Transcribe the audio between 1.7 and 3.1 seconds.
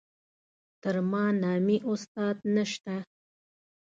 استاد نشته.